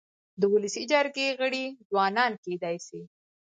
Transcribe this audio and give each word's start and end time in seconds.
د 0.39 0.41
ولسي 0.53 0.83
جرګي 0.91 1.27
غړي 1.39 1.65
ځوانان 1.89 2.31
کيدای 2.43 2.77
سي. 2.87 3.01